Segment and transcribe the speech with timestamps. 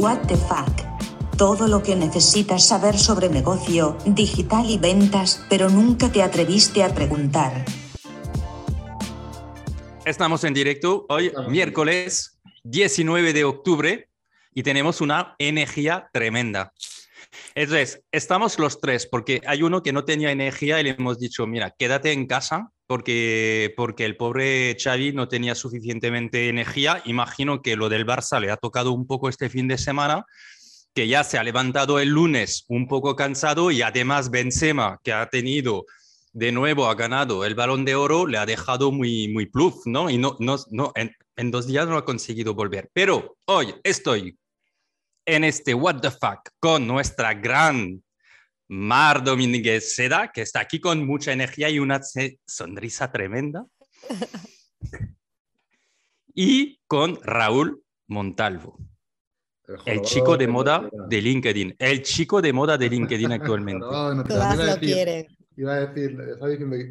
[0.00, 0.80] What the fuck.
[1.36, 6.94] Todo lo que necesitas saber sobre negocio, digital y ventas, pero nunca te atreviste a
[6.94, 7.66] preguntar.
[10.06, 14.08] Estamos en directo hoy, miércoles 19 de octubre,
[14.54, 16.72] y tenemos una energía tremenda.
[17.54, 21.46] Entonces, estamos los tres, porque hay uno que no tenía energía y le hemos dicho,
[21.46, 27.00] mira, quédate en casa, porque, porque el pobre Xavi no tenía suficientemente energía.
[27.04, 30.24] Imagino que lo del Barça le ha tocado un poco este fin de semana,
[30.92, 35.28] que ya se ha levantado el lunes un poco cansado y además Benzema, que ha
[35.28, 35.84] tenido
[36.32, 40.10] de nuevo, ha ganado el balón de oro, le ha dejado muy, muy pluf, ¿no?
[40.10, 42.90] Y no, no, no en, en dos días no ha conseguido volver.
[42.92, 44.36] Pero hoy estoy
[45.26, 48.02] en este What the Fuck con nuestra gran
[48.72, 52.00] Mar Domínguez Seda, que está aquí con mucha energía y una
[52.46, 53.66] sonrisa tremenda.
[56.32, 58.78] y con Raúl Montalvo,
[59.86, 61.74] el, chico de moda de LinkedIn.
[61.80, 63.84] El chico de moda de LinkedIn actualmente.
[64.28, 65.26] Todas lo quieren.
[65.56, 66.16] Iba a decir,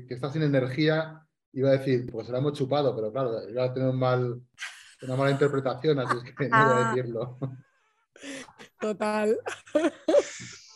[0.06, 3.64] que está sin energía, iba a decir, pues se la hemos chupado, pero claro, iba
[3.64, 4.42] a tener mal,
[5.04, 7.40] una mala interpretación, así es que no voy a decirlo.
[8.82, 9.40] Total.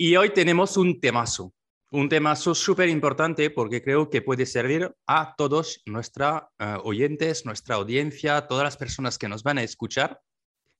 [0.00, 1.52] Y hoy tenemos un temazo,
[1.90, 7.74] un temazo súper importante porque creo que puede servir a todos nuestros eh, oyentes, nuestra
[7.74, 10.20] audiencia, todas las personas que nos van a escuchar,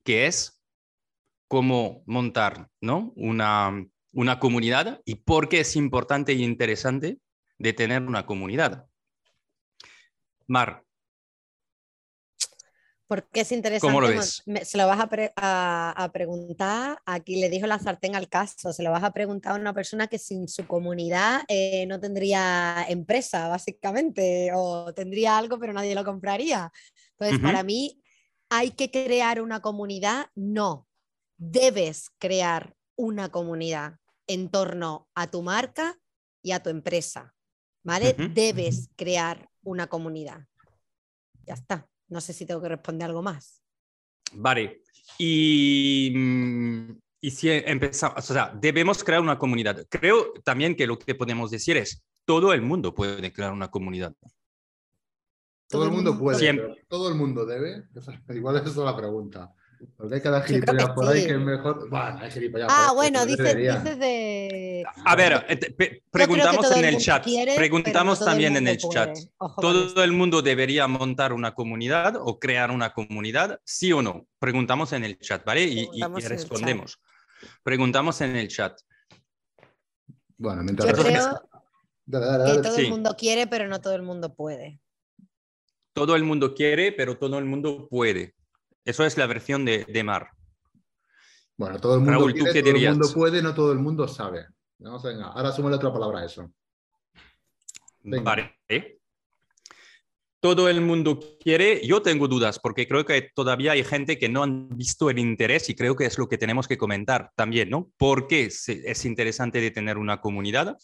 [0.05, 0.63] que es
[1.49, 3.13] cómo montar ¿no?
[3.17, 7.19] una, una comunidad y por qué es importante y interesante
[7.59, 8.87] de tener una comunidad.
[10.47, 10.85] Mar,
[13.09, 13.91] porque es interesante.
[13.91, 14.45] ¿Cómo lo ves?
[14.63, 19.03] se lo vas a, preguntar, aquí le dijo la sartén al caso, se lo vas
[19.03, 24.93] a preguntar a una persona que sin su comunidad eh, no tendría empresa, básicamente, o
[24.93, 26.71] tendría algo pero nadie lo compraría.
[27.13, 28.03] Entonces, para mí,
[28.51, 30.27] ¿hay que crear una comunidad?
[30.35, 30.87] No,
[31.39, 35.99] debes crear una comunidad en torno a tu marca
[36.43, 37.35] y a tu empresa,
[37.83, 38.15] ¿vale?
[38.35, 40.47] Debes crear una comunidad.
[41.47, 41.89] Ya está.
[42.09, 43.63] No sé si tengo que responder algo más.
[44.33, 44.83] Vale.
[45.19, 49.87] Y, mm, y si empezamos, o sea, debemos crear una comunidad.
[49.89, 54.15] Creo también que lo que podemos decir es, todo el mundo puede crear una comunidad.
[55.69, 57.85] Todo el mundo puede, todo el mundo debe.
[58.35, 59.53] Igual es la pregunta.
[59.97, 61.89] Porque hay cada gilipollas por ahí que es mejor.
[61.89, 64.68] Bueno, hay gilipollas ah, bueno, dices, de.
[65.05, 67.25] A ver, eh, preguntamos en el chat.
[67.57, 69.17] preguntamos también en el chat.
[69.61, 73.61] ¿Todo el mundo debería montar una comunidad o crear una comunidad?
[73.65, 74.27] ¿Sí o no?
[74.39, 75.65] Preguntamos en el chat, ¿vale?
[75.65, 75.89] Y,
[76.27, 77.01] respondemos.
[77.63, 78.81] Preguntamos en el chat.
[80.37, 80.89] Bueno, mientras.
[80.89, 84.81] Yo creo que todo el mundo quiere, pero no todo el mundo puede.
[85.93, 88.35] Todo el mundo quiere, pero todo el mundo puede.
[88.85, 90.31] Eso es la versión de, de Mar.
[91.59, 94.47] Bueno, todo el mundo quiere, todo el mundo puede, no todo el mundo sabe.
[94.79, 96.53] Vamos, venga, ahora la otra palabra a eso.
[98.03, 98.57] Vale.
[100.41, 104.45] Todo el mundo quiere, yo tengo dudas porque creo que todavía hay gente que no
[104.45, 107.91] han visto el interés y creo que es lo que tenemos que comentar también, ¿no?
[107.97, 110.77] ¿Por qué es interesante tener una comunidad?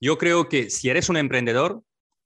[0.00, 1.82] Yo creo que si eres un emprendedor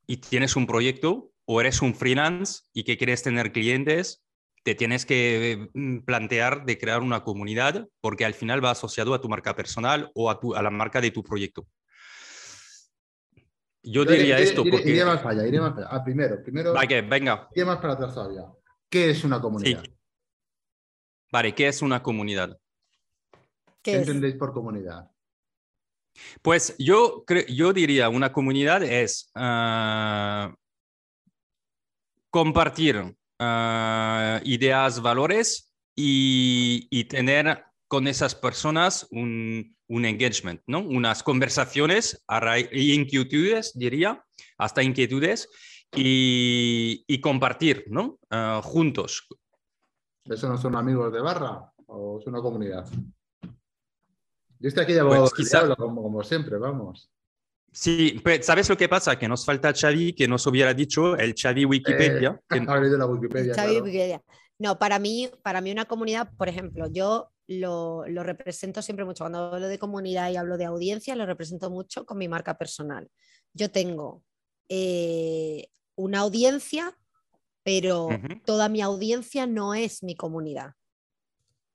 [0.07, 4.23] y tienes un proyecto o eres un freelance y que quieres tener clientes,
[4.63, 9.21] te tienes que mm, plantear de crear una comunidad porque al final va asociado a
[9.21, 11.67] tu marca personal o a, tu, a la marca de tu proyecto.
[13.83, 14.91] Yo diría esto porque...
[14.91, 15.89] Iré más allá, iré más allá.
[15.91, 16.75] Ah, primero, primero...
[16.75, 17.49] Vale, venga.
[17.55, 18.45] Iré más para atrás todavía.
[18.91, 19.83] ¿Qué es una comunidad?
[21.33, 22.59] Vale, ¿qué es una comunidad?
[23.83, 25.11] ¿Qué, entendéis por comunidad?
[26.43, 30.53] Pues yo, yo diría una comunidad es uh,
[32.29, 40.81] compartir Ah, ideas, valores y, tener con esas personas un, engagement, ¿no?
[40.81, 42.23] Unas conversaciones,
[42.71, 44.23] inquietudes, diría,
[44.59, 45.49] hasta inquietudes,
[45.97, 48.19] y, compartir, ¿no?
[48.29, 49.27] Ah, juntos.
[50.27, 52.87] ¿Eso no son amigos de barra o es una comunidad?
[54.59, 55.33] Yo estoy aquí de pues
[55.79, 57.11] como, como siempre, vamos.
[57.73, 59.19] Sí, ¿sabes lo que pasa?
[59.19, 62.41] Que nos falta Xavi, que nos hubiera dicho el Xavi Wikipedia.
[62.51, 64.23] Eh, la Wikipedia,
[64.59, 69.25] No, para mí, para mí una comunidad, por ejemplo, yo lo, lo, represento siempre mucho.
[69.25, 73.09] Cuando hablo de comunidad y hablo de audiencia, lo represento mucho con mi marca personal.
[73.53, 74.25] Yo tengo
[74.69, 76.97] eh, una audiencia,
[77.63, 78.09] pero
[78.45, 80.73] toda mi audiencia no es mi comunidad.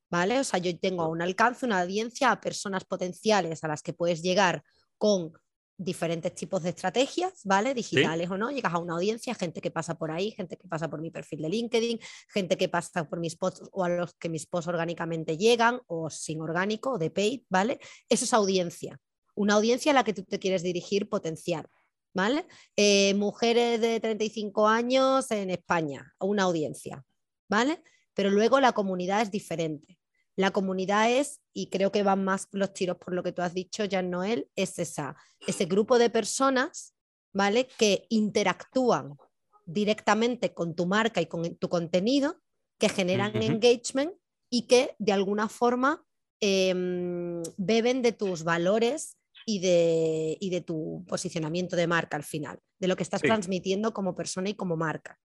[0.09, 0.39] ¿Vale?
[0.39, 4.21] O sea, yo tengo un alcance, una audiencia a personas potenciales a las que puedes
[4.21, 4.63] llegar
[4.97, 5.33] con
[5.77, 7.73] diferentes tipos de estrategias, ¿vale?
[7.73, 10.89] Digitales o no, llegas a una audiencia, gente que pasa por ahí, gente que pasa
[10.89, 11.99] por mi perfil de LinkedIn,
[12.29, 16.09] gente que pasa por mis posts o a los que mis posts orgánicamente llegan o
[16.09, 17.79] sin orgánico o de paid, ¿vale?
[18.09, 18.99] Eso es audiencia,
[19.35, 21.69] una audiencia a la que tú te quieres dirigir, potenciar,
[22.13, 22.47] ¿vale?
[22.75, 27.03] Eh, mujeres de 35 años en España, una audiencia,
[27.49, 27.83] ¿vale?
[28.13, 29.99] Pero luego la comunidad es diferente.
[30.35, 33.53] La comunidad es, y creo que van más los tiros por lo que tú has
[33.53, 35.15] dicho, Jan Noel, es esa,
[35.47, 36.93] ese grupo de personas,
[37.33, 37.67] ¿vale?
[37.77, 39.17] Que interactúan
[39.65, 42.41] directamente con tu marca y con tu contenido,
[42.77, 44.11] que generan engagement
[44.49, 46.05] y que de alguna forma
[46.41, 52.87] em, beben de tus valores y de, de, tu posicionamiento de marca al final, de
[52.89, 55.17] lo que estás transmitiendo como persona y como marca.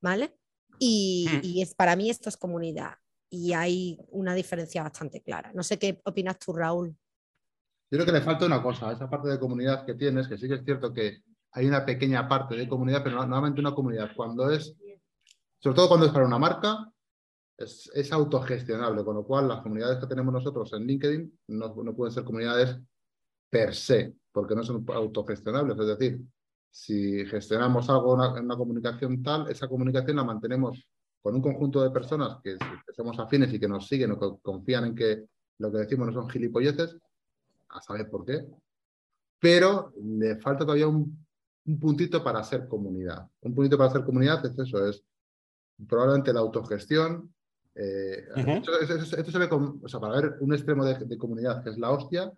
[0.00, 0.36] ¿Vale?
[0.78, 1.40] Y, hmm.
[1.42, 2.94] y es, para mí esto es comunidad
[3.36, 5.52] y hay una diferencia bastante clara.
[5.54, 6.96] No sé qué opinas tú, Raúl.
[7.90, 10.48] Yo creo que le falta una cosa, esa parte de comunidad que tienes, que sí
[10.48, 11.22] que es cierto que
[11.52, 14.74] hay una pequeña parte de comunidad, pero normalmente una comunidad cuando es,
[15.58, 16.90] sobre todo cuando es para una marca,
[17.58, 22.12] es, es autogestionable, con lo cual las comunidades que tenemos nosotros en LinkedIn no, pueden
[22.12, 22.78] ser comunidades
[23.50, 25.78] per se, porque no son autogestionables.
[25.78, 26.20] Es decir,
[26.70, 30.86] si gestionamos algo en una comunicación tal, esa comunicación la mantenemos
[31.26, 32.56] con un conjunto de personas que,
[32.94, 35.24] somos afines y que nos siguen o que confían en que
[35.58, 36.96] lo que decimos no son gilipolleces,
[37.68, 38.46] a saber por qué,
[39.40, 41.26] pero le falta todavía un,
[41.80, 43.26] puntito para ser comunidad.
[43.40, 45.02] Un puntito para ser comunidad es eso, es
[45.88, 47.34] probablemente la autogestión.
[47.74, 48.72] Eh, esto,
[49.04, 52.32] se ve con, o sea, para ver un extremo de, comunidad que es la hostia,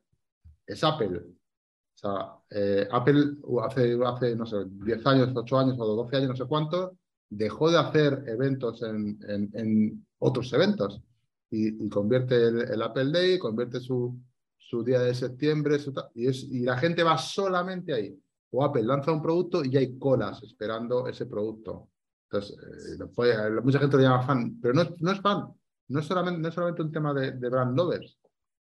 [0.66, 1.18] es Apple.
[1.18, 6.30] O sea, eh, Apple hace, hace, no sé, 10 años, 8 años o 12 años,
[6.30, 6.96] no sé cuánto,
[7.30, 11.02] dejó de hacer eventos en, otros eventos
[11.50, 14.18] y, convierte el, Apple Day, convierte su,
[14.56, 15.78] su día de septiembre
[16.14, 18.20] y, es, la gente va solamente ahí.
[18.50, 21.90] O Apple lanza un producto y hay colas esperando ese producto.
[22.30, 25.48] Entonces, eh, mucha gente lo llama fan, pero no, no es fan,
[25.88, 28.18] no es solamente, no es solamente un tema de brand lovers,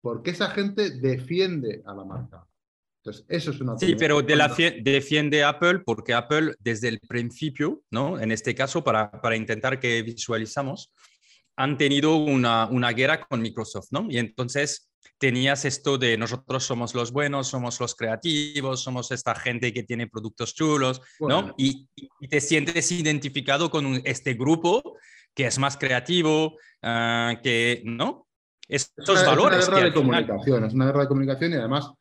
[0.02, 2.48] porque esa gente defiende a la marca.
[3.08, 3.78] Entonces, eso es una...
[3.78, 8.20] Sí, pero de la defiende Apple porque Apple desde el principio, ¿no?
[8.20, 10.94] En este caso, para, para intentar que visualizamos,
[11.56, 14.08] han tenido una, una guerra con Microsoft, ¿no?
[14.10, 19.74] Y entonces tenías esto de nosotros somos los buenos, somos los creativos, somos esta gente
[19.74, 21.56] que tiene productos chulos, ¿no?
[21.58, 21.88] Y,
[22.30, 24.98] te sientes identificado con este grupo
[25.34, 28.28] que es más creativo, ah, que, ¿no?
[28.68, 29.60] Estos valores.
[29.60, 31.92] Es una guerra de comunicación, es una guerra de comunicación y además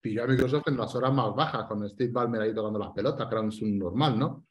[0.00, 3.28] pilló a Microsoft en las horas más bajas, con Steve Ballmer ahí tocando las pelotas,
[3.28, 4.46] que era un normal, ¿no?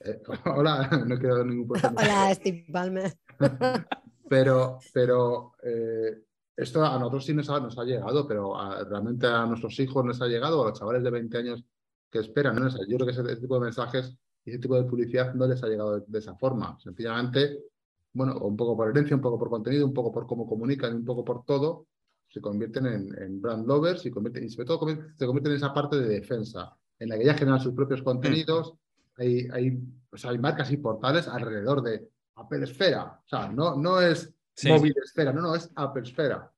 [0.00, 0.22] Eh,
[0.56, 1.88] hola, no he quedado ningún puesto.
[1.88, 3.12] Hola, Steve Ballmer.
[4.28, 6.22] pero, pero eh,
[6.56, 8.54] esto a nosotros sí nos ha, llegado, pero
[8.88, 11.64] realmente a nuestros hijos nos ha llegado, a los chavales de 20 años
[12.10, 12.56] que esperan.
[12.56, 12.68] ¿no?
[12.68, 15.68] Yo creo que ese, tipo de mensajes y ese tipo de publicidad no les ha
[15.68, 16.78] llegado de, esa forma.
[16.80, 17.64] Sencillamente,
[18.12, 21.04] bueno, un poco por herencia, un poco por contenido, un poco por cómo comunican, un
[21.04, 21.86] poco por todo,
[22.28, 25.96] se convierten en, brand lovers y, convierten, y sobre todo se convierten en esa parte
[25.96, 28.74] de defensa, en la que ya generan sus propios contenidos.
[29.16, 29.78] Hay, hay,
[30.22, 33.20] hay marcas y portales alrededor de Apple Esfera.
[33.24, 34.32] O sea, no, no es
[34.64, 36.52] móvil Esfera, no, no, es Apple Esfera.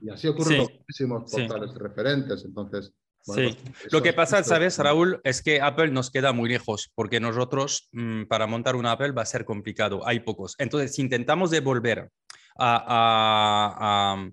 [0.00, 2.44] Y así ocurre con muchísimos portales referentes.
[2.44, 2.92] Entonces,
[3.22, 5.20] sí, pues, lo que pasa, ¿sabes, Raúl?
[5.24, 9.22] Es que Apple nos queda muy lejos, porque nosotros mm, para montar una Apple va
[9.22, 10.54] a ser complicado, hay pocos.
[10.58, 12.10] Entonces, si intentamos devolver
[12.58, 14.30] a, a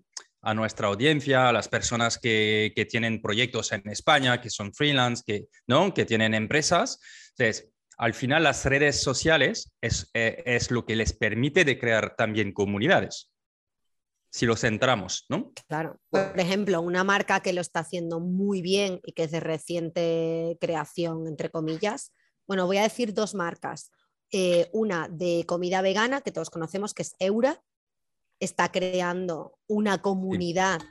[0.54, 5.94] nuestra audiencia, a las personas que, tienen proyectos en España, que son freelance, que, ¿no?
[5.94, 7.00] que tienen empresas.
[7.38, 12.16] Entonces, al final las redes sociales es, eh, es lo que les permite de crear
[12.16, 13.34] también comunidades
[14.34, 15.54] si lo centramos, ¿no?
[15.68, 16.00] Claro.
[16.10, 20.58] Por ejemplo, una marca que lo está haciendo muy bien y que es de reciente
[20.60, 22.12] creación, entre comillas.
[22.48, 23.92] Bueno, voy a decir dos marcas.
[24.32, 27.62] Eh, una de comida vegana, que todos conocemos, que es Eura,
[28.40, 30.82] está creando una comunidad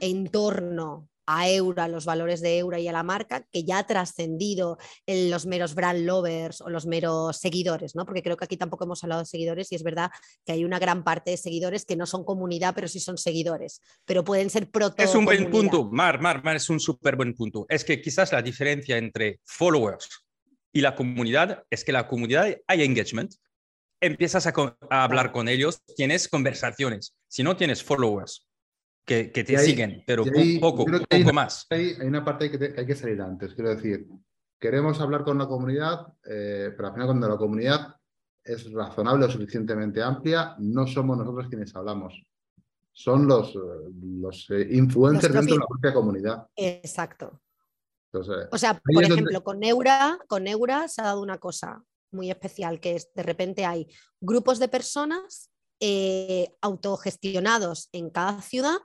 [0.00, 3.86] en torno a Eura, los valores de Eura y a la marca, que ya ha
[3.86, 8.06] trascendido en los meros brand lovers o los meros seguidores, ¿no?
[8.06, 10.10] Porque creo que aquí tampoco hemos hablado de seguidores y es verdad
[10.44, 13.80] que hay una gran parte de seguidores que no son comunidad, pero sí son seguidores,
[14.04, 17.34] pero pueden ser proto Es un buen punto, Mar, Mar, Mar, es un súper buen
[17.34, 17.66] punto.
[17.68, 20.08] Es que quizás la diferencia entre followers
[20.72, 23.34] y la comunidad es que la comunidad hay engagement,
[24.06, 24.52] empiezas a,
[24.90, 27.14] hablar con ellos, tienes conversaciones.
[27.28, 28.46] Si no, tienes followers
[29.04, 31.66] que, te siguen, pero un poco, poco más.
[31.70, 33.54] Hay, una parte que, hay que salir antes.
[33.54, 34.06] Quiero decir,
[34.58, 37.96] queremos hablar con la comunidad, eh, pero al final cuando la comunidad
[38.42, 42.22] es razonable o suficientemente amplia, no somos nosotros quienes hablamos.
[42.92, 46.46] Son los, los eh, influencers dentro de la propia comunidad.
[46.56, 47.40] Exacto.
[48.12, 51.84] o sea, por ejemplo, con Eura, con Eura se ha dado una cosa
[52.16, 53.86] muy especial, que es de repente hay
[54.20, 58.78] grupos de personas eh, autogestionados en cada ciudad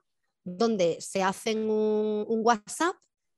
[0.44, 2.96] donde se hacen un, WhatsApp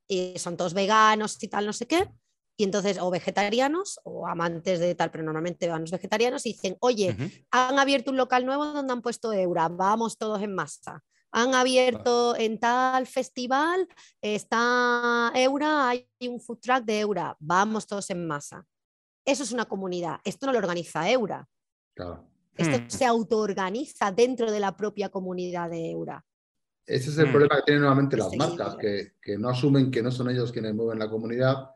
[0.08, 2.10] y son todos veganos y tal, no sé qué,
[2.58, 6.78] y entonces, o vegetarianos o amantes de tal, pero normalmente van los vegetarianos y dicen,
[6.80, 7.16] oye,
[7.52, 11.04] han abierto un local nuevo donde han puesto Eura, vamos todos en masa.
[11.32, 13.88] Han abierto en tal festival,
[14.22, 18.66] está Eura, hay un food truck de Eura, vamos todos en masa.
[19.26, 20.20] Eso es una comunidad.
[20.24, 21.48] Esto no lo organiza Eura.
[22.58, 22.90] Esto hmm.
[22.90, 26.26] se autoorganiza dentro de la propia comunidad de Eura.
[26.86, 27.32] Ese es el hmm.
[27.32, 30.74] problema que tienen nuevamente las marcas, que, que, no asumen que no son ellos quienes
[30.74, 31.70] mueven la comunidad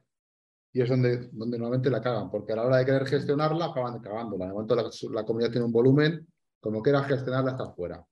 [0.73, 3.99] y es donde, donde nuevamente la cagan, porque a la hora de querer gestionarla acaban
[3.99, 4.45] cagándola.
[4.45, 6.27] En el momento la, la comunidad tiene un volumen,
[6.59, 8.05] como quieras gestionarla, está fuera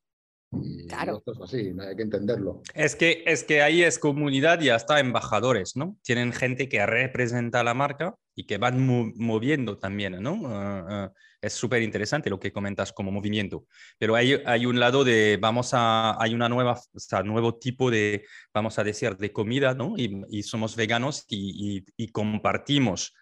[0.87, 1.17] claro.
[1.17, 2.61] Esto es así, hay que entenderlo.
[2.73, 5.97] Es que, es que ahí es comunidad y hasta embajadores, ¿no?
[6.03, 8.85] Tienen gente que representa la marca y que van
[9.15, 10.41] moviendo también, ¿no?
[10.45, 13.65] Ah, ah, es súper interesante lo que comentas como movimiento.
[13.97, 17.91] Pero hay, hay un lado de, vamos a, hay una nueva, o sea, nuevo tipo
[17.91, 19.93] de, vamos a decir, de comida, ¿no?
[19.97, 23.13] Y, y somos veganos y, y, compartimos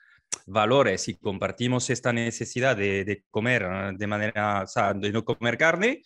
[0.47, 5.23] valores y compartimos esta necesidad de, de comer ah, de manera, o sea, de no
[5.23, 6.01] comer carne,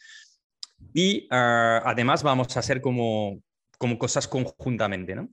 [0.94, 3.42] y ah, además vamos a hacer como,
[3.78, 5.30] como cosas conjuntamente, ¿no?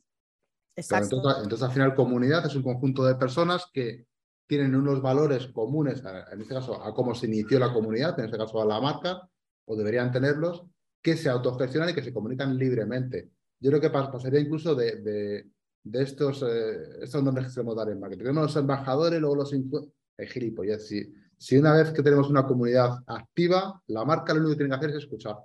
[0.76, 1.22] Exacto.
[1.42, 4.06] entonces, al final, comunidad es un conjunto de personas que
[4.46, 8.36] tienen unos valores comunes, en este caso, a cómo se inició la comunidad, en este
[8.36, 9.28] caso a la marca,
[9.66, 10.64] o deberían tenerlos,
[11.00, 13.30] que se autogestionan y que se comunican libremente.
[13.60, 15.46] Yo creo que pasaría incluso de, de,
[15.84, 18.24] de estos, eh, estos nombres que se dar en marketing.
[18.24, 19.52] Tenemos los embajadores, luego los...
[19.52, 24.52] Eh, gilipollas, sí si una vez que tenemos una comunidad activa, la marca lo único
[24.52, 25.36] que tiene que hacer es escuchar.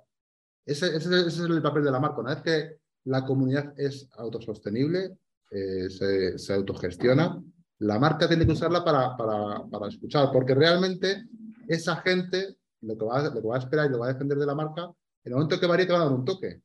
[0.64, 2.20] Ese, es el papel de la marca.
[2.20, 5.16] Una vez que la comunidad es autosostenible,
[5.50, 5.88] eh,
[6.36, 7.42] se, autogestiona,
[7.78, 11.24] la marca tiene que usarla para, escuchar, porque realmente
[11.66, 14.82] esa gente lo que, va, a esperar y lo va a defender de la marca,
[14.82, 16.62] en el momento que varíe te va a dar un toque.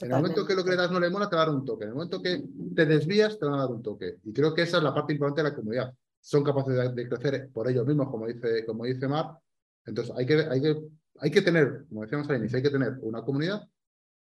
[0.00, 1.54] En el momento que lo que le das no le mola, te va a dar
[1.54, 1.84] un toque.
[1.84, 2.42] En el momento que
[2.74, 4.18] te desvías, te va a dar un toque.
[4.24, 7.50] Y creo que esa es la parte importante de la comunidad son capaces de, crecer
[7.52, 9.36] por ellos mismos, como dice, como dice Mar.
[9.84, 10.82] Entonces, hay que, hay, que,
[11.18, 13.68] hay que tener, como decíamos al inicio, hay que tener una comunidad,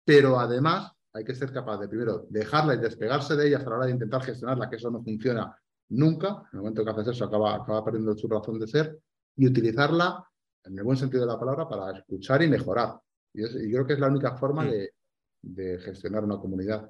[0.05, 3.77] pero además hay que ser capaz de, primero, dejarla y despegarse de ella a la
[3.77, 5.55] hora de intentar gestionarla, que eso no funciona
[5.89, 6.29] nunca.
[6.53, 8.97] En el momento que haces eso, acaba, acaba perdiendo su razón de ser,
[9.37, 10.25] y utilizarla,
[10.65, 13.01] en el buen sentido de la palabra, para escuchar y mejorar.
[13.35, 14.93] Y, creo que es la única forma de,
[15.43, 16.89] de gestionar una comunidad.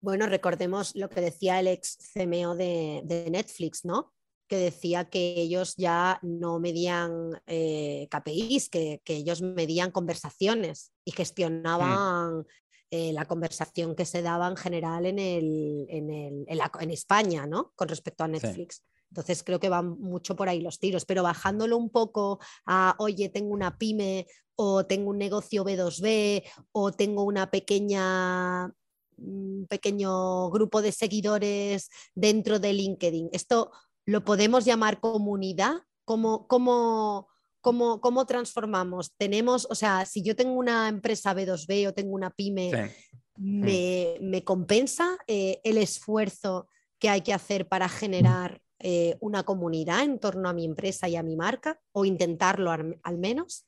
[0.00, 4.12] Bueno, recordemos lo que decía el ex CMO de, de Netflix, ¿no?
[4.50, 11.14] Que decía que ellos ya no medían eh, KPIs, que, ellos medían conversaciones y mm.
[11.14, 12.46] gestionaban
[12.90, 16.46] eh, la conversación que se daba en general en, el, en, el,
[16.80, 17.72] en, España, ¿no?
[17.76, 18.82] Con respecto a Netflix.
[19.12, 23.28] Entonces creo que van mucho por ahí los tiros, pero bajándolo un poco a, oye,
[23.28, 24.26] tengo una pyme
[24.56, 26.42] o tengo un negocio B2B
[26.72, 28.74] o tengo una pequeña
[29.16, 33.28] un pequeño grupo de seguidores dentro de LinkedIn.
[33.32, 33.70] Esto
[34.10, 35.84] ¿Lo podemos llamar comunidad?
[36.04, 37.28] ¿Cómo, cómo,
[37.60, 39.14] cómo, transformamos?
[39.16, 42.92] Tenemos, o sea, si yo tengo una empresa B2B o tengo una pyme,
[43.36, 50.02] me, me, compensa eh, el esfuerzo que hay que hacer para generar eh, una comunidad
[50.02, 51.78] en torno a mi empresa y a mi marca?
[51.92, 53.64] ¿O intentarlo al, menos?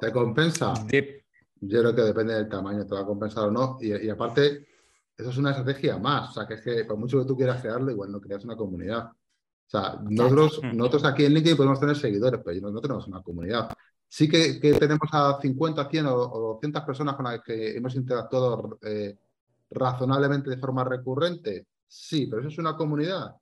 [0.00, 0.74] ¿Te compensa?
[1.60, 3.78] Yo creo que depende del tamaño, te va a compensar o no.
[3.80, 4.64] y aparte,
[5.16, 6.30] eso es una estrategia más.
[6.30, 8.56] O sea, que es que por mucho que tú quieras crearlo, igual no creas una
[8.56, 9.06] comunidad.
[9.06, 13.70] O sea, nosotros, nosotros aquí en LinkedIn podemos tener seguidores, pero no, tenemos una comunidad.
[14.06, 16.12] Sí que, tenemos a 50, 100 o,
[16.60, 19.16] 200 personas con las que hemos interactuado eh,
[19.70, 21.66] razonablemente de forma recurrente.
[21.86, 23.34] Sí, pero eso es una comunidad.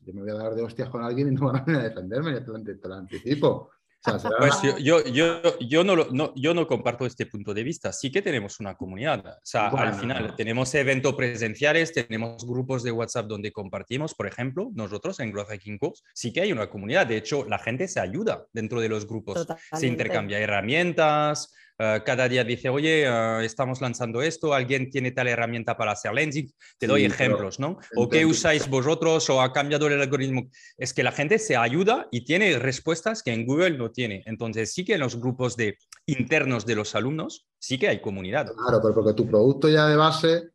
[0.00, 1.84] Yo me voy a dar de hostias con alguien y no van a venir a
[1.84, 3.70] defenderme, ya te lo anticipo.
[4.04, 7.92] Pues yo, yo, yo, no, no, yo no comparto este punto de vista.
[7.92, 9.24] Sí que tenemos una comunidad.
[9.26, 14.70] O sea, al final tenemos eventos presenciales, tenemos grupos de WhatsApp donde compartimos, por ejemplo,
[14.74, 17.06] nosotros en Growth Hacking Course, sí que hay una comunidad.
[17.06, 22.28] De hecho, la gente se ayuda dentro de los grupos, se intercambia herramientas, eh, cada
[22.28, 26.86] día dice, oye, eh, estamos lanzando esto, alguien tiene tal herramienta para hacer lensing, te
[26.86, 27.78] doy ejemplos, ¿no?
[27.96, 30.48] O qué usáis vosotros o ha cambiado el algoritmo.
[30.76, 34.22] Es que la gente se ayuda y tiene respuestas que en Google no tiene.
[34.26, 35.76] Entonces sí que en los grupos de
[36.06, 38.52] internos de los alumnos sí que hay comunidad.
[38.54, 40.50] Claro, pero porque tu producto ya de base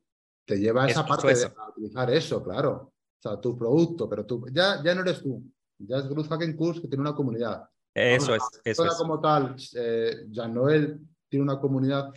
[0.45, 2.71] te lleva a esa parte de utilizar eso, claro.
[2.71, 5.43] O sea, tu producto, pero tú ya, ya no eres tú.
[5.79, 7.63] Ya es Growth Hacking Course que tiene una comunidad.
[7.93, 8.43] Eso es.
[8.63, 12.11] Eso como tal, eh, Jean Noel tiene una comunidad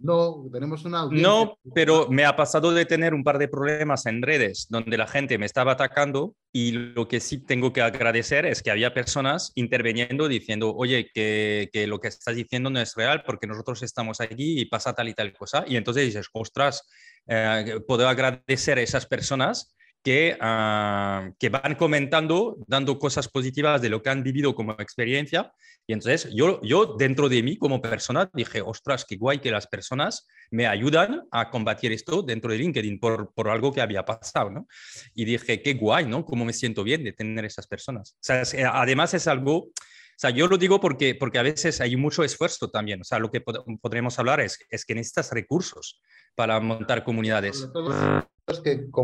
[0.00, 1.28] No, tenemos una audiencia.
[1.28, 5.08] No, pero me ha pasado de tener un par de problemas en redes donde la
[5.08, 9.50] gente me estaba atacando y lo que sí tengo que agradecer es que había personas
[9.56, 14.20] interviniendo diciendo, oye, que, que lo que estás diciendo no es real porque nosotros estamos
[14.20, 15.64] aquí y pasa tal y tal cosa.
[15.66, 16.88] Y entonces dices, ostras,
[17.26, 19.74] eh, puedo agradecer a esas personas
[20.08, 25.52] que, ah, que van comentando, dando cosas positivas de lo que han vivido como experiencia.
[25.86, 29.66] Y entonces yo, yo dentro de mí como persona dije, ostras, qué guay que las
[29.66, 34.48] personas me ayudan a combatir esto dentro de LinkedIn por, por algo que había pasado,
[34.48, 34.66] ¿no?
[35.14, 36.24] Y dije, qué guay, ¿no?
[36.24, 38.12] Cómo me siento bien de tener esas personas.
[38.12, 38.44] O sea,
[38.80, 39.56] además es algo...
[39.58, 43.02] O sea, yo lo digo porque, porque a veces hay mucho esfuerzo también.
[43.02, 46.00] O sea, lo que podremos hablar es, es que necesitas recursos
[46.34, 47.68] para montar comunidades.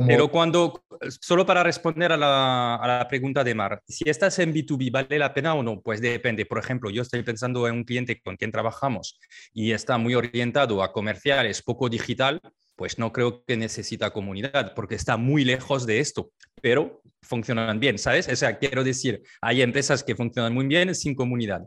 [0.06, 0.84] Pero cuando,
[1.20, 5.18] solo para responder a la, a la, pregunta de Mar, si estás en B2B, ¿vale
[5.18, 5.80] la pena o no?
[5.80, 6.46] Pues depende.
[6.46, 9.18] Por ejemplo, yo estoy pensando en un cliente con quien trabajamos
[9.52, 12.40] y está muy orientado a comerciales, poco digital,
[12.76, 17.98] pues no creo que necesita comunidad porque está muy lejos de esto, pero funcionan bien,
[17.98, 18.28] ¿sabes?
[18.28, 21.62] O sea, quiero decir, hay empresas que funcionan muy bien sin comunidad.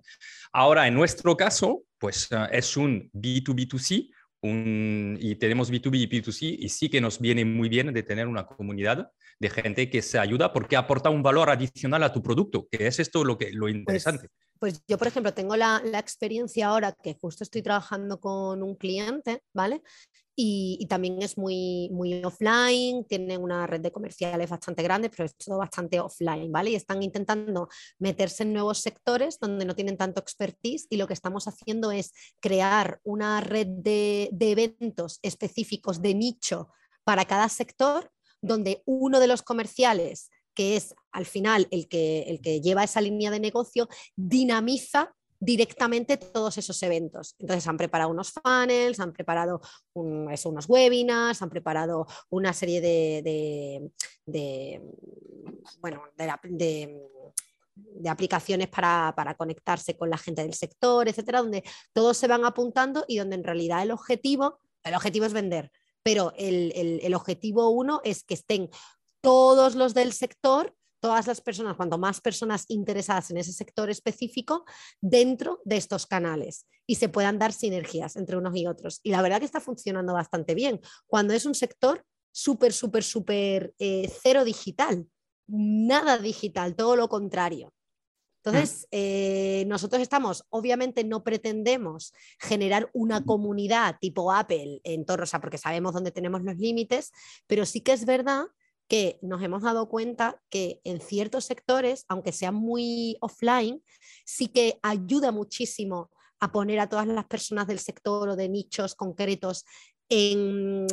[0.51, 4.09] Ahora, en nuestro caso, pues eh, es un B2B2C
[5.19, 8.45] y tenemos B2B y B2C y sí que nos viene muy bien de tener una
[8.45, 12.87] comunidad de gente que se ayuda porque aporta un valor adicional a tu producto, que
[12.87, 14.29] es esto lo, que, lo pues interesante.
[14.59, 18.75] Pues, yo, por ejemplo, tengo la, la, experiencia ahora que justo estoy trabajando con un
[18.75, 19.81] cliente, ¿vale?
[20.39, 25.35] Y, también es muy, muy offline, tienen una red de comerciales bastante grande, pero es
[25.35, 26.69] todo bastante offline, ¿vale?
[26.69, 31.15] Y están intentando meterse en nuevos sectores donde no tienen tanto expertise y lo que
[31.15, 36.69] estamos haciendo es crear una red de, de eventos específicos de nicho
[37.03, 42.41] para cada sector, donde uno de los comerciales que es al final el que, el
[42.41, 47.35] que lleva esa línea de negocio, dinamiza directamente todos esos eventos.
[47.39, 49.61] Entonces han preparado unos funnels, han preparado
[49.93, 53.91] unos webinars, han preparado una serie de,
[55.79, 56.99] bueno, de,
[58.09, 63.17] aplicaciones para, conectarse con la gente del sector, etcétera, donde todos se van apuntando y
[63.17, 68.23] donde en realidad el objetivo, el objetivo es vender, pero el, el objetivo uno es
[68.23, 68.69] que estén
[69.21, 74.65] todos los del sector todas las personas, cuanto más personas interesadas en ese sector específico
[75.01, 78.99] dentro de estos canales y se puedan dar sinergias entre unos y otros.
[79.03, 80.79] Y la verdad que está funcionando bastante bien.
[81.05, 85.07] Cuando es un sector súper, súper, súper eh, cero digital,
[85.47, 87.73] nada digital, todo lo contrario.
[88.43, 88.87] Entonces, mm.
[88.91, 95.93] eh, nosotros estamos, obviamente no pretendemos generar una comunidad tipo Apple en Torrosa, porque sabemos
[95.93, 97.11] dónde tenemos los límites,
[97.45, 98.45] pero sí que es verdad
[98.87, 103.83] que nos hemos dado cuenta que en ciertos sectores, aunque sean muy offline,
[104.25, 108.95] sí que ayuda muchísimo a poner a todas las personas del sector o de nichos
[108.95, 109.65] concretos
[110.09, 110.87] en,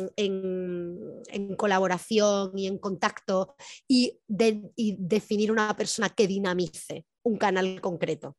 [1.57, 3.55] colaboración y en contacto
[3.87, 8.35] y, definir una persona que dinamice un canal concreto.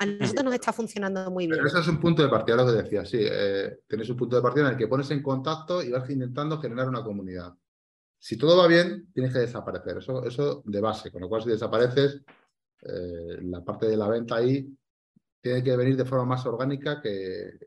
[0.00, 1.56] A nosotros nos está funcionando muy bien.
[1.56, 3.18] Pero ese es un punto de partida, lo que decía, sí.
[3.20, 6.60] Eh, tienes un punto de partida en el que pones en contacto y vas intentando
[6.60, 7.52] generar una comunidad.
[8.18, 9.98] Si todo va bien, tienes que desaparecer.
[9.98, 11.10] Eso, eso de base.
[11.10, 12.20] Con lo cual, si desapareces,
[12.82, 14.68] eh, la parte de la venta ahí
[15.40, 17.58] tiene que venir de forma más orgánica que,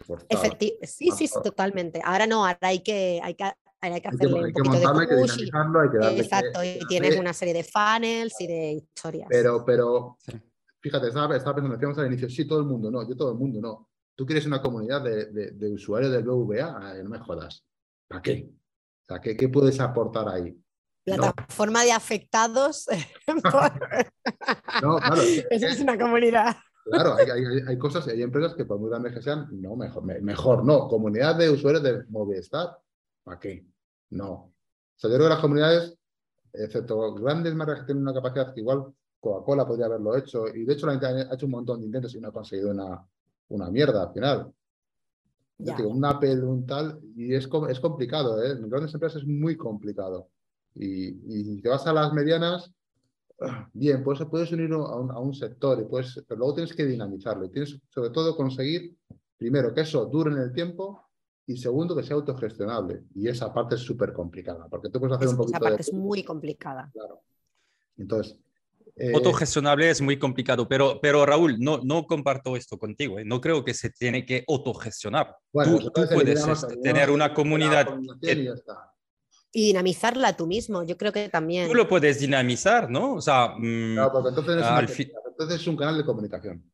[0.00, 0.56] forzada.
[0.82, 2.00] sí, sí, totalmente.
[2.04, 3.44] Ahora no, ahora hay que, hay que,
[3.80, 5.38] hay que hacerle un poquito de push.
[5.40, 9.28] Y, exacto, y tienes una serie de funnels y de historias.
[9.30, 10.18] Pero, pero,
[10.80, 13.38] fíjate, estaba, estaba pensando, decíamos al inicio, sí, todo el mundo, no, yo todo el
[13.38, 13.88] mundo, no.
[14.14, 17.64] Tú quieres una comunidad de, de, de usuarios del BVA, no me jodas.
[18.06, 18.52] ¿Para qué?
[19.22, 20.58] ¿Qué, puedes aportar ahí?
[21.04, 22.86] Plataforma de afectados.
[24.82, 25.22] no, claro.
[25.50, 26.56] Esa es una comunidad.
[26.84, 30.88] Claro, hay, cosas, hay empresas que por muy grandes que sean, no, mejor, mejor no.
[30.88, 32.76] Comunidad de usuarios de Movistar,
[33.22, 33.64] ¿para qué?
[34.10, 34.32] No.
[34.32, 34.52] O
[34.96, 35.96] sea, yo creo que las comunidades,
[36.52, 40.72] excepto grandes marcas que tienen una capacidad que igual Coca-Cola podría haberlo hecho, y de
[40.72, 43.06] hecho la ha hecho un montón de intentos y no ha conseguido una,
[43.48, 44.52] una mierda al final
[45.58, 48.52] un Apple, un tal, y es, es complicado, ¿eh?
[48.52, 50.28] En grandes empresas es muy complicado.
[50.74, 52.72] Y, y te vas a las medianas,
[53.72, 56.84] bien, pues puedes unir a un, a un sector, y pues, pero luego tienes que
[56.84, 57.44] dinamizarlo.
[57.44, 58.96] Y tienes sobre todo conseguir,
[59.36, 61.08] primero, que eso dure en el tiempo
[61.46, 63.04] y segundo, que sea autogestionable.
[63.14, 65.92] Y esa parte es súper complicada, porque tú puedes hacer un poquito Esa parte es
[65.92, 66.90] muy complicada.
[66.92, 67.22] Claro.
[67.96, 68.38] Entonces,
[68.94, 73.18] eh, autogestionable es muy complicado, pero, pero Raúl, no, no comparto esto contigo.
[73.18, 73.24] ¿eh?
[73.24, 75.34] No creo que se tiene que autogestionar.
[75.52, 77.88] tú, puedes este, tener una comunidad.
[79.54, 81.68] Y, dinamizarla tú mismo, yo creo que también.
[81.68, 83.14] Tú lo puedes dinamizar, ¿no?
[83.14, 86.72] O sea, mm, porque entonces es, entonces es un canal de comunicación.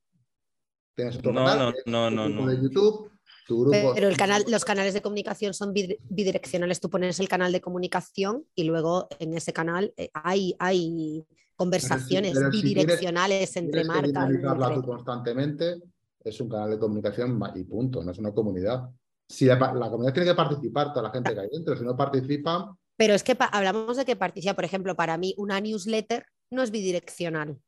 [0.94, 3.12] Tienes otro no, canal, no, no, no, de YouTube,
[3.46, 3.94] tu grupo.
[3.94, 6.80] Pero el canal, los canales de comunicación son bid- bidireccionales.
[6.80, 11.24] Tú pones el canal de comunicación y luego en ese canal eh, hay, hay
[11.58, 14.06] conversaciones pero si quieres- bidireccionales entre marcas.
[14.28, 15.82] dinamizarla entre- tú constantemente,
[16.24, 18.88] es un canal de comunicación y punto, no es una comunidad.
[19.30, 22.74] Si la, comunidad tiene que participar, toda la gente que hay dentro, si no participan,
[22.96, 26.70] Pero es que hablamos de que participa, por ejemplo, para mí una newsletter no es
[26.70, 27.58] bidireccional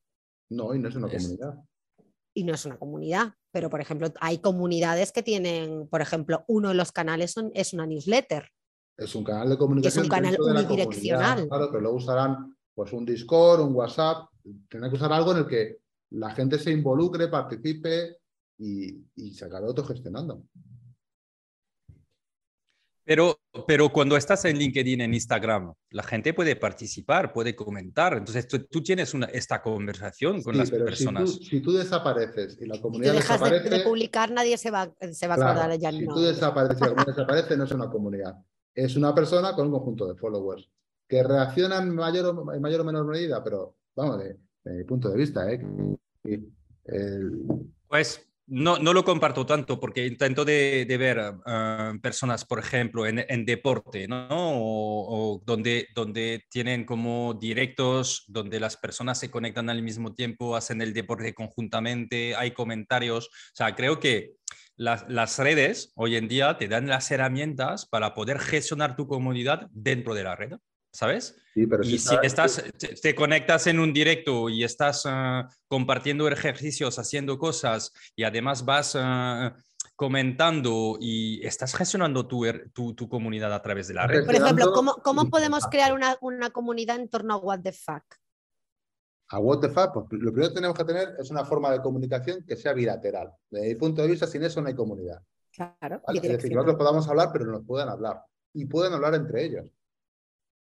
[0.50, 1.54] no, y no es una Es- comunidad.
[2.34, 3.34] y no es una comunidad.
[3.52, 7.72] Pero, por ejemplo, hay comunidades que tienen, por ejemplo, uno de los canales son- es
[7.72, 8.48] una newsletter.
[8.96, 10.08] Es un canal de comunicación.
[10.08, 11.48] canal dentro de la unidireccional.
[11.48, 14.28] Claro, pero luego usarán pues, un Discord, un WhatsApp.
[14.68, 15.78] Tendrán que usar algo en el que
[16.10, 18.18] la gente se involucre, participe
[18.58, 20.42] y, y se acabe autogestionando.
[23.04, 28.16] Pero, pero cuando estás en LinkedIn, en Instagram, la gente puede participar, puede comentar.
[28.16, 31.30] Entonces tú, tú tienes una, esta conversación con Sí, las pero personas.
[31.32, 33.76] Si tú, si tú desapareces y la Si tú comunidad dejas de, desaparece.
[33.78, 36.14] de publicar, nadie se va, se va a claro, acordar de ya si no.
[36.14, 38.34] tú desapareces y la comunidad desaparece, no es una comunidad.
[38.74, 40.70] Es una persona con un conjunto de followers
[41.10, 44.84] que reaccionan en mayor o, en mayor o menor medida, pero vamos, de, de mi
[44.84, 45.60] punto de vista, ¿eh?
[46.84, 47.42] el-
[47.88, 53.06] Pues no, no lo comparto tanto porque intento de, de ver ah, personas, por ejemplo,
[53.06, 54.26] en, en deporte, ¿no?
[54.30, 60.54] O, o donde, donde tienen como directos, donde las personas se conectan al mismo tiempo,
[60.56, 63.26] hacen el deporte conjuntamente, hay comentarios.
[63.26, 64.34] O sea, creo que
[64.76, 69.68] las, las redes hoy en día te dan las herramientas para poder gestionar tu comunidad
[69.72, 70.54] dentro de la red,
[70.92, 71.36] ¿sabes?
[71.54, 75.48] sí, pero Y si está- estás, te, te conectas en un directo y estás ah,
[75.68, 79.54] compartiendo ejercicios, haciendo cosas y además vas ah,
[79.96, 84.24] comentando y estás gestionando tu, er- tu, tu comunidad a través de la red.
[84.24, 88.04] Por ejemplo, ¿cómo, cómo podemos crear una, una comunidad en torno a What the Fuck?
[89.32, 91.80] A what the fuck, pues lo primero que tenemos que tener es una forma de
[91.80, 93.30] comunicación que sea bilateral.
[93.48, 95.22] Desde mi punto de vista, sin eso no hay comunidad.
[95.52, 96.18] Claro, ¿vale?
[96.20, 98.22] Es decir, nosotros podamos hablar, pero nos puedan hablar.
[98.52, 99.66] Y pueden hablar entre ellos,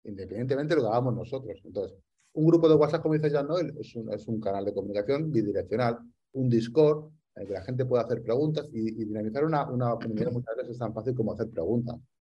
[0.03, 1.59] independientemente de lo que hagamos nosotros.
[1.63, 1.97] Entonces,
[2.33, 5.31] un grupo de WhatsApp, como dice Jan Noel, es un, es un canal de comunicación
[5.31, 5.99] bidireccional,
[6.33, 9.95] un Discord, en el que la gente puede hacer preguntas y, y dinamizar una, una
[9.95, 11.95] comunidad muchas veces es tan fácil como hacer preguntas.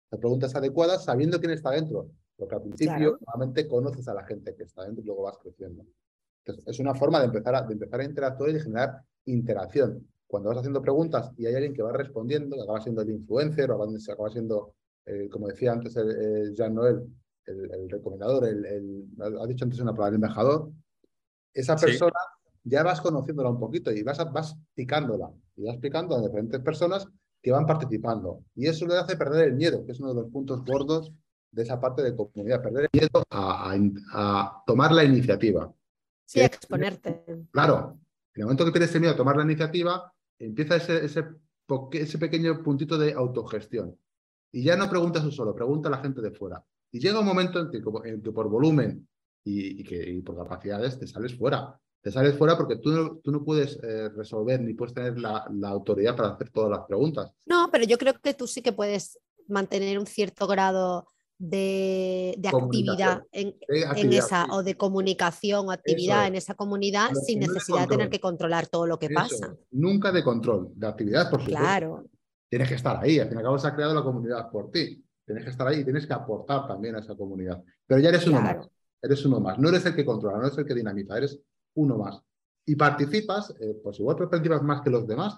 [0.08, 2.10] Hacer preguntas adecuadas sabiendo quién está dentro.
[2.36, 5.86] Porque al principio normalmente conoces a la gente que está dentro y luego vas creciendo.
[6.46, 10.08] Entonces, es una forma de empezar, a, de empezar a interactuar y de generar interacción.
[10.28, 13.70] Cuando vas haciendo preguntas y hay alguien que va respondiendo, que acaba siendo el influencer
[13.72, 14.74] o acaba- siendo,
[15.06, 17.04] eh, como decía antes el, eh, Jean Noel,
[17.46, 19.08] el, el recomendador, el, el-
[19.42, 20.72] ha dicho antes una palabra, el embajador,
[21.54, 21.86] esa Sí.
[21.86, 22.14] persona
[22.64, 26.60] ya vas conociéndola un poquito y vas, a- vas picándola y vas picando a diferentes
[26.62, 27.08] personas
[27.42, 28.44] que van participando.
[28.56, 31.12] Y eso le hace perder el miedo, que es uno de los puntos gordos
[31.52, 33.78] de esa parte de comunidad, perder el miedo a, a-
[34.14, 35.72] a tomar la iniciativa.
[36.26, 37.24] Sí, que- exponerte.
[37.52, 38.00] Claro,
[38.34, 41.26] en el momento que tienes miedo a tomar la iniciativa, empieza ese, ese,
[41.92, 43.96] ese pequeño puntito de autogestión.
[44.52, 46.64] Y ya no preguntas tú solo, pregunta a la gente de fuera.
[46.94, 49.08] Y llega un momento en que, en que por volumen
[49.44, 51.78] y, y que, y por capacidades te sales fuera.
[52.02, 55.46] Te sales fuera porque tú no, tú no puedes eh, resolver ni puedes tener la,
[55.54, 57.32] la autoridad para hacer todas las preguntas.
[57.46, 61.08] No, pero yo creo que tú sí que puedes mantener un cierto grado
[61.40, 63.56] de, de actividad en,
[64.14, 64.52] esa sí.
[64.52, 66.28] o de comunicación o actividad es.
[66.30, 69.16] en esa comunidad Pero sin de necesidad de tener que controlar todo lo que Eso,
[69.16, 69.56] pasa.
[69.72, 71.60] Nunca de control, de actividad, por supuesto.
[71.60, 72.06] Claro,
[72.50, 73.20] tienes que estar ahí.
[73.20, 75.03] Al fin y al cabo se ha creado la comunidad por ti.
[75.26, 77.64] Tienes que estar ahí y tienes que aportar también a esa comunidad.
[77.88, 78.60] Pero ya eres uno Claro.
[78.60, 78.70] más.
[79.02, 79.60] Eres uno más.
[79.60, 81.40] No eres el que controla, no eres el que dinamiza, eres
[81.76, 82.22] uno más.
[82.66, 85.38] Y participas, eh, pues igual participas más que los demás,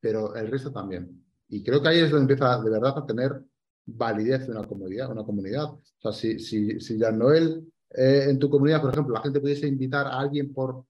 [0.00, 1.24] pero el resto también.
[1.48, 3.42] Y creo que ahí es donde empieza de verdad a tener
[3.86, 5.10] validez una comunidad.
[5.10, 5.64] Una comunidad.
[5.64, 9.40] O sea, si, si, si Jean Noel eh, en tu comunidad, por ejemplo, la gente
[9.40, 10.84] pudiese invitar a alguien por,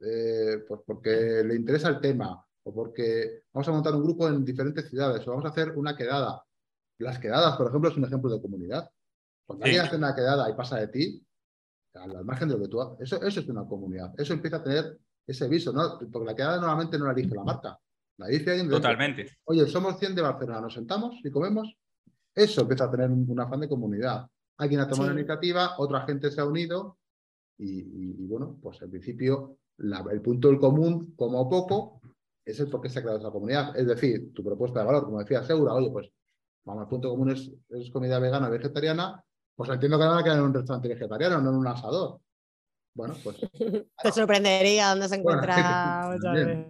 [0.00, 4.44] eh, pues porque le interesa el tema o porque vamos a montar un grupo en
[4.44, 6.42] diferentes ciudades o vamos a hacer una quedada.
[7.00, 8.90] Las quedadas, por ejemplo, es un ejemplo de comunidad.
[9.46, 9.70] Cuando Sí.
[9.70, 11.26] alguien hace una quedada y pasa de ti,
[11.94, 14.12] al margen de lo que tú haces, eso, eso es una comunidad.
[14.18, 15.98] Eso empieza a tener ese viso, ¿no?
[16.12, 17.78] Porque la quedada normalmente no la elige la marca.
[18.18, 18.78] La dice alguien de dentro.
[18.90, 19.38] Totalmente.
[19.44, 21.74] Oye, somos 100 de Barcelona, nos sentamos y comemos.
[22.34, 24.26] Eso empieza a tener un, un afán de comunidad.
[24.58, 25.14] Alguien ha tomado Sí.
[25.14, 26.98] la iniciativa, otra gente se ha unido
[27.58, 32.00] y, y- y, bueno, pues al principio la- el punto del común, como poco,
[32.44, 33.76] es el por qué se ha creado esa comunidad.
[33.76, 36.10] Es decir, tu propuesta de valor, como decía Segura, oye, pues
[36.64, 39.22] vamos, el punto común es, es comida vegana, vegetariana,
[39.54, 42.20] pues entiendo que van a quedar en un restaurante vegetariano, no en un asador.
[42.94, 43.36] Bueno, pues
[44.02, 46.16] te sorprendería dónde se Bueno, encuentra.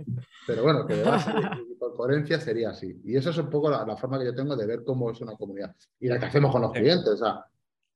[0.47, 1.33] Pero bueno, que de base
[1.79, 3.01] por coherencia sería así.
[3.05, 5.21] Y eso es un poco la, la forma que yo tengo de ver cómo es
[5.21, 5.75] una comunidad.
[6.01, 7.09] Y la que hacemos con los clientes.
[7.09, 7.45] O sea,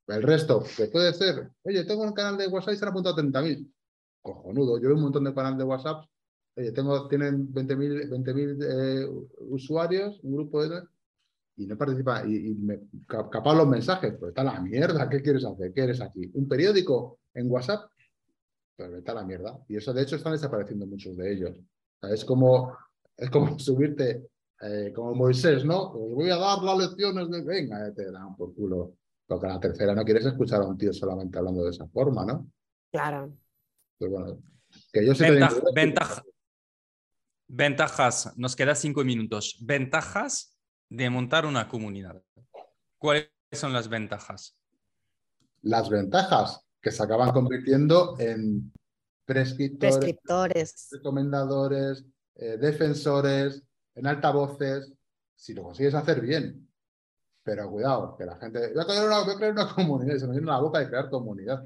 [0.07, 3.17] el resto, que puede ser, oye, tengo un canal de WhatsApp y se han apuntado
[3.17, 3.73] 30.000.
[4.23, 4.79] Cojonudo.
[4.79, 6.05] Yo veo un montón de canales de WhatsApp
[6.57, 10.83] oye, tengo, tienen 20.000 20 eh, usuarios, un grupo de
[11.57, 15.45] y no participa, y, y me capaz los mensajes, pues está la mierda, ¿qué quieres
[15.45, 15.73] hacer?
[15.73, 16.31] ¿Qué eres aquí?
[16.35, 17.91] ¿Un periódico en WhatsApp?
[18.77, 19.59] Pues está la mierda.
[19.69, 21.57] Y eso, de hecho, están desapareciendo muchos de ellos.
[22.03, 22.77] es como,
[23.17, 24.29] es como subirte
[24.61, 25.93] eh, como Moisés, ¿no?
[25.93, 28.97] Os voy a dar las lecciones de, venga, te dan por culo.
[29.27, 32.25] Porque a la tercera no quieres escuchar a un tío solamente hablando de esa forma,
[32.25, 32.51] ¿no?
[32.91, 33.33] Claro.
[33.99, 34.39] Pues bueno,
[34.93, 35.39] que yo sé
[37.47, 39.59] Ventajas, nos queda cinco minutos.
[39.61, 40.54] Ventajas
[40.95, 42.23] de montar una comunidad.
[42.99, 44.57] ¿Cuáles son las ventajas?
[45.63, 48.73] Las ventajas que se acaban convirtiendo en
[49.25, 52.05] prescriptores, recomendadores,
[52.37, 53.63] eh, defensores,
[53.95, 54.93] en altavoces,
[55.35, 56.69] si lo consigues hacer bien.
[57.43, 58.73] Pero cuidado, que la gente.
[58.73, 60.89] Voy a crear una, voy a crear una comunidad, se me viene la boca de
[60.89, 61.63] crear comunidad.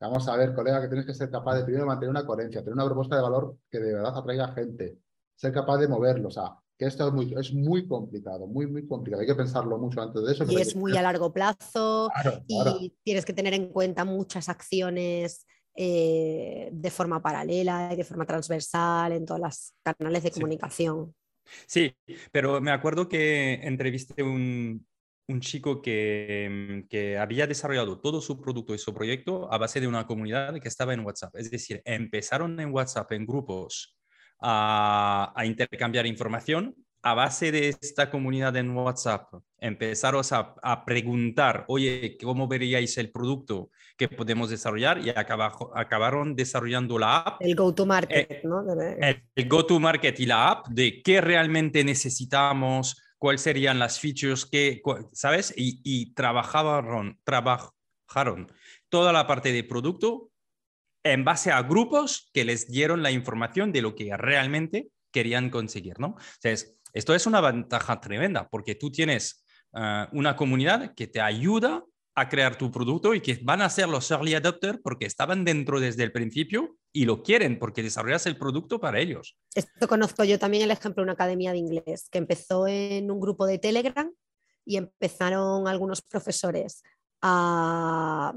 [0.00, 2.74] vamos a ver, colega, que tienes que ser capaz de primero mantener una coherencia, tener
[2.74, 4.98] una propuesta de valor que de verdad atraiga gente,
[5.36, 6.28] ser capaz de moverlo.
[6.28, 9.20] O sea, que esto es muy, es muy complicado, muy, muy complicado.
[9.20, 10.44] Hay que pensarlo mucho antes de eso.
[10.48, 12.10] Y es muy a largo plazo
[12.46, 18.26] y tienes que tener en cuenta muchas acciones eh, de forma paralela y de forma
[18.26, 21.14] transversal en todos los canales de comunicación.
[21.66, 21.94] Sí,
[22.30, 24.86] pero me acuerdo que entrevisté un,
[25.28, 29.88] un chico que, que, había desarrollado todo su producto y su proyecto a base de
[29.88, 31.36] una comunidad que estaba en WhatsApp.
[31.36, 33.96] Es decir, empezaron en WhatsApp en grupos
[34.42, 41.64] a, a intercambiar información a base de esta comunidad en WhatsApp, empezaros a, a, preguntar,
[41.66, 45.04] oye, ¿cómo veríais el producto que podemos desarrollar?
[45.04, 47.42] Y acabaron desarrollando la app.
[47.42, 48.64] El go-to-market, eh, ¿no?
[48.80, 54.80] El, go-to-market y la app de qué realmente necesitamos, cuáles serían las features que,
[55.12, 55.52] ¿sabes?
[55.56, 58.52] Y, y trabajaron, trabajaron
[58.88, 60.30] toda la parte de producto
[61.04, 65.98] en base a grupos que les dieron la información de lo que realmente querían conseguir,
[65.98, 66.16] ¿no?
[66.36, 71.84] Entonces, esto es una ventaja tremenda porque tú tienes eh, una comunidad que te ayuda
[72.14, 75.80] a crear tu producto y que van a ser los early adopters porque estaban dentro
[75.80, 79.36] desde el principio y lo quieren porque desarrollas el producto para ellos.
[79.54, 83.18] Esto conozco yo también el ejemplo de una academia de inglés que empezó en un
[83.18, 84.12] grupo de Telegram
[84.66, 86.82] y empezaron algunos profesores
[87.22, 88.34] a,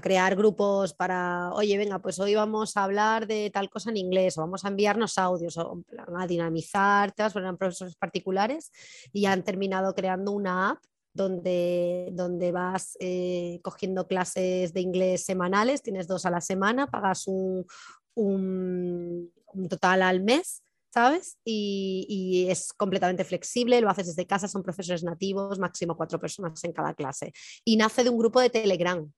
[0.00, 4.36] crear grupos para, oye, venga, pues hoy vamos a hablar de tal cosa en inglés,
[4.38, 5.82] o vamos a enviarnos audios, o
[6.16, 8.70] a dinamizar, te eran profesores particulares,
[9.12, 15.82] y han terminado creando una app donde, donde vas eh, cogiendo clases de inglés semanales,
[15.82, 17.66] tienes dos a la semana, pagas un,
[18.14, 20.62] un total al mes
[20.96, 21.36] ¿sabes?
[21.44, 26.72] Y, es completamente flexible, lo haces desde casa, son profesores nativos, máximo cuatro personas en
[26.72, 27.34] cada clase.
[27.66, 29.12] Y nace de un grupo de Telegram.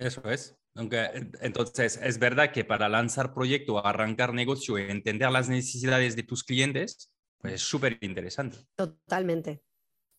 [0.00, 0.56] Eso es.
[0.76, 6.22] Aunque, entonces, es verdad que para lanzar proyecto, arrancar negocio y entender las necesidades de
[6.22, 8.58] tus clientes, pues es súper interesante.
[8.74, 9.62] Totalmente,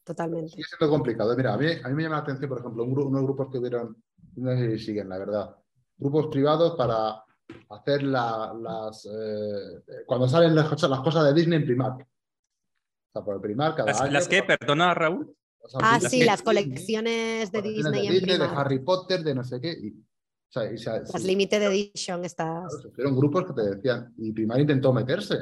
[0.04, 0.52] totalmente.
[0.52, 1.36] Sigue siendo complicado.
[1.36, 4.04] Mira, a mí, a mí me llama la atención, por ejemplo, unos grupos que hubieron,
[4.36, 5.56] no sé si siguen, la verdad,
[5.98, 7.24] grupos privados para
[7.70, 9.06] hacer las.
[9.06, 12.02] Eh, cuando salen las, cosas de Disney en Primark.
[12.02, 14.12] O sea, por el Primark cada ¿Las, año.
[14.12, 14.44] ¿Las qué?
[14.44, 15.36] Perdona, Raúl.
[15.76, 19.72] Ah, sí, las colecciones de Disney, de, Disney de Harry Potter, de no sé qué.
[19.72, 22.72] Y, o sea, las Limited Edition, estas.
[22.94, 25.38] Fueron grupos que te decían, y Primark intentó meterse.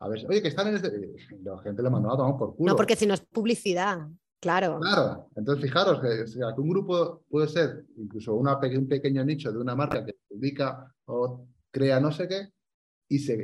[0.00, 1.14] A ver, oye, que están en este.
[1.42, 2.72] La gente le mandó a tomar por culo.
[2.72, 4.06] No, porque si no es publicidad.
[4.40, 4.78] Claro.
[4.78, 5.30] Claro.
[5.36, 10.04] Entonces, fijaros que, un grupo puede ser incluso una, un pequeño nicho de una marca
[10.04, 12.52] que publica o crea no sé qué
[13.08, 13.36] y se,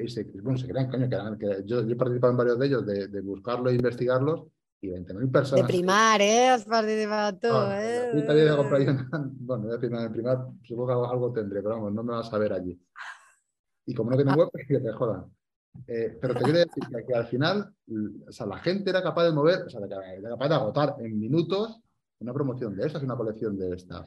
[0.43, 3.21] bueno, se crean, coño, que, yo, yo, he participado en varios de ellos de, de
[3.23, 4.47] buscarlo e investigarlos
[4.81, 5.67] y 20.000 personas.
[5.67, 6.49] De primar, ¿eh?
[6.49, 8.11] Has participado tú, ah, ¿eh?
[9.41, 12.39] bueno, voy a en primar, supongo que algo tendré, pero vamos, no me vas a
[12.39, 12.81] ver allí.
[13.87, 14.37] Y como no tiene ah.
[14.37, 15.27] web, que te jodan.
[15.87, 17.73] Eh, pero te quiero decir que, al final,
[18.27, 21.19] o sea, la gente era capaz de mover, o sea, era capaz de agotar en
[21.19, 21.81] minutos
[22.21, 24.07] una promoción de estas, una colección de estas.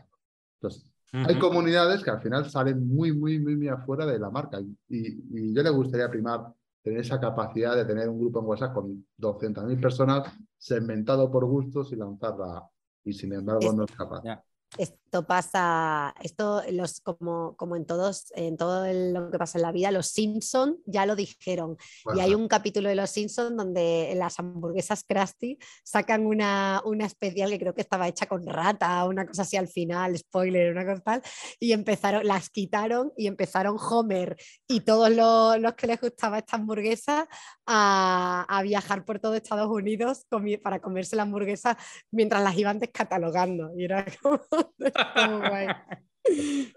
[0.56, 4.60] Entonces, hay comunidades que al final salen muy, muy, muy, muy afuera de la marca.
[4.90, 9.06] Y, yo le gustaría primar tener esa capacidad de tener un grupo en WhatsApp con
[9.18, 12.70] 200.000 personas segmentado por gustos y lanzarla.
[13.06, 14.22] Y sin embargo, no es capaz.
[15.14, 19.72] Esto pasa, esto los, como, como en todos, en todo lo que pasa en la
[19.72, 21.78] vida, los Simpson ya lo dijeron.
[22.16, 27.52] Y hay un capítulo de los Simpson donde las hamburguesas Krusty sacan una, una especial
[27.52, 31.02] que creo que estaba hecha con rata, una cosa así al final, spoiler, una cosa
[31.02, 31.22] tal,
[31.60, 34.36] y empezaron, las quitaron y empezaron Homer
[34.68, 37.28] y todos los, los que les gustaba esta hamburguesa
[37.68, 40.26] a, a, viajar por todo Estados Unidos
[40.64, 41.78] para comerse la hamburguesa
[42.10, 43.70] mientras las iban descatalogando.
[43.78, 44.42] Y era como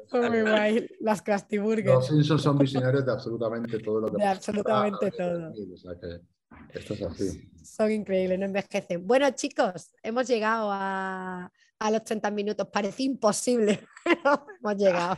[0.08, 0.88] Son muy guay.
[1.00, 2.02] Las Krusty Los.
[2.02, 4.30] Simpsons son visionarios de absolutamente todo lo que De pasa.
[4.32, 5.52] absolutamente Ah, todo.
[5.72, 7.50] O sea que esto es así.
[7.62, 9.06] Son increíbles, no envejecen.
[9.06, 12.68] Bueno, chicos, hemos llegado a, a los 30 minutos.
[12.72, 15.16] Parecía imposible, pero hemos llegado.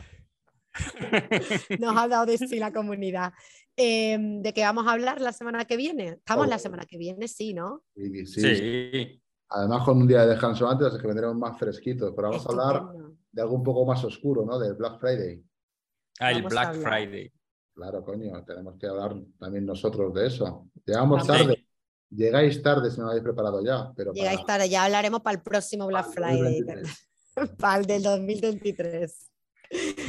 [1.79, 3.33] Nos ha dado de sí la comunidad.
[3.75, 6.09] Eh, ¿De qué vamos a hablar la semana que viene?
[6.09, 6.59] Estamos la Oh.
[6.59, 7.83] semana que viene, sí, ¿no?
[7.95, 9.21] Sí, Sí.
[9.49, 12.13] Además, con un día de descanso antes, es que vendremos más fresquitos.
[12.15, 12.93] Pero vamos a hablar
[13.31, 14.59] de algo un poco más oscuro, ¿no?
[14.59, 15.43] Del Black Friday.
[16.19, 16.75] Ah, el Vamos Black.
[16.75, 17.31] Friday.
[17.73, 20.69] Claro, coño, tenemos que hablar también nosotros de eso.
[20.85, 21.65] Llegamos tarde.
[22.11, 23.91] Llegáis tarde si no lo habéis preparado ya.
[23.95, 27.07] Pero Llegáis para- tarde, ya hablaremos para el próximo Black Friday, 2023.
[27.57, 29.31] para el del 2023.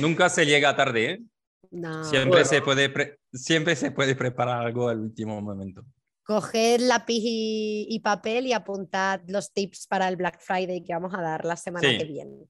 [0.01, 1.23] Nunca se llega tarde, ¿eh?
[1.71, 2.03] No.
[2.05, 2.47] Siempre, Bueno.
[2.47, 5.85] se puede pre- siempre se puede preparar algo al último momento.
[6.31, 11.13] Coged lápiz y, y papel y apuntad los tips para el Black Friday que vamos
[11.13, 11.99] a dar la semana Sí.
[11.99, 12.47] que viene.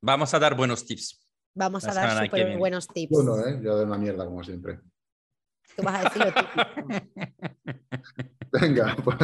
[0.00, 1.20] Vamos a dar buenos tips.
[1.54, 3.10] Vamos La a dar súper buenos tips.
[3.14, 3.60] Yo ¿eh?
[3.62, 4.78] Yo doy una mierda, como siempre.
[5.76, 7.58] Tú vas a decir lo típico.
[8.52, 9.20] Venga, pues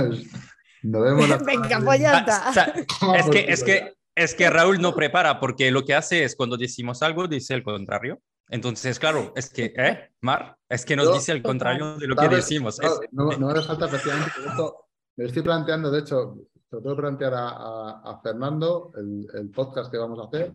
[0.83, 2.73] nos vemos la Venga, pues ya Ah, está.
[3.01, 3.17] viene.
[3.17, 6.59] es que, es que, es que Raúl no prepara porque lo que hace es cuando
[6.59, 8.21] decimos algo, dice el contrario.
[8.55, 10.13] Entonces, claro, es que, ¿eh?
[10.21, 12.79] Mar, es que nos Yo- dice el contrario de lo que decimos.
[12.81, 14.87] No, Es- no, no me hace falta efectivamente, pero esto
[15.17, 16.37] me estoy planteando, de hecho,
[16.71, 20.27] se lo tengo que plantear a, a- a Fernando el, el podcast que vamos a
[20.29, 20.55] hacer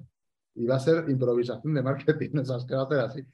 [0.56, 3.26] y va a ser improvisación de marketing, o sea, es que va a ser así.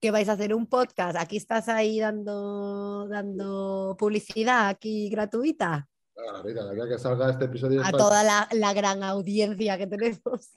[0.00, 1.16] Que vais a hacer un podcast.
[1.18, 7.30] Aquí estás ahí dando, dando publicidad aquí gratuita Claro, mira, de aquí a que salga
[7.30, 7.82] este episodio.
[7.84, 10.56] a toda la, la gran audiencia que tenemos.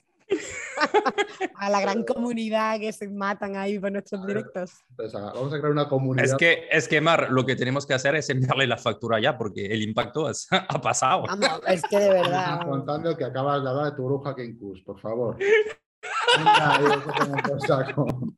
[1.56, 4.72] A la gran comunidad que se matan ahí por nuestros directos.
[4.96, 6.24] pues, haga- vamos a crear una comunidad.
[6.24, 9.36] Es que, es que, Mar, lo que tenemos que hacer es enviarle la factura ya,
[9.36, 11.24] porque el impacto es- ha pasado.
[11.26, 12.52] Vamos, es que de verdad.
[12.54, 15.36] Estás contando que acabas de hablar de tu bruja Kinkus, por favor.
[16.36, 16.80] Venga,
[17.66, 18.06] saco.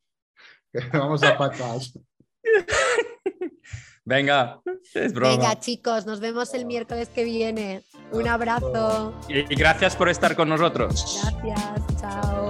[0.73, 1.99] Que vamos a patas.
[4.05, 4.61] Venga,
[4.95, 5.37] es broma.
[5.37, 7.83] Venga, chicos, nos vemos el miércoles que viene.
[8.11, 9.15] Un abrazo.
[9.29, 11.21] Y y gracias por estar con nosotros.
[11.43, 12.42] Gracias.